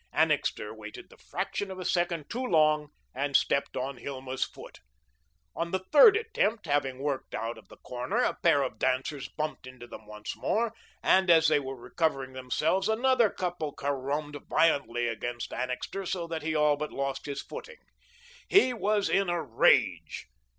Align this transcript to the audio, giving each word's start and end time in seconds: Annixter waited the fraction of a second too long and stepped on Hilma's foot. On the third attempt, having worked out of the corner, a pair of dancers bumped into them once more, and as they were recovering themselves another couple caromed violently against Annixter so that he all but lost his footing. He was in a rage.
Annixter 0.11 0.73
waited 0.73 1.11
the 1.11 1.17
fraction 1.19 1.69
of 1.69 1.77
a 1.77 1.85
second 1.85 2.27
too 2.27 2.43
long 2.43 2.87
and 3.13 3.37
stepped 3.37 3.77
on 3.77 3.97
Hilma's 3.97 4.43
foot. 4.43 4.79
On 5.55 5.69
the 5.69 5.85
third 5.91 6.17
attempt, 6.17 6.65
having 6.65 6.97
worked 6.97 7.35
out 7.35 7.55
of 7.55 7.67
the 7.67 7.77
corner, 7.77 8.17
a 8.23 8.33
pair 8.41 8.63
of 8.63 8.79
dancers 8.79 9.29
bumped 9.29 9.67
into 9.67 9.85
them 9.85 10.07
once 10.07 10.35
more, 10.35 10.73
and 11.03 11.29
as 11.29 11.49
they 11.49 11.59
were 11.59 11.75
recovering 11.79 12.33
themselves 12.33 12.89
another 12.89 13.29
couple 13.29 13.75
caromed 13.75 14.37
violently 14.49 15.07
against 15.07 15.53
Annixter 15.53 16.07
so 16.07 16.25
that 16.25 16.41
he 16.41 16.55
all 16.55 16.77
but 16.77 16.91
lost 16.91 17.27
his 17.27 17.43
footing. 17.43 17.77
He 18.49 18.73
was 18.73 19.07
in 19.07 19.29
a 19.29 19.39
rage. 19.39 20.25